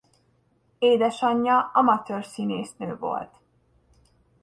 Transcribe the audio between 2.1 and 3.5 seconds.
színésznő volt.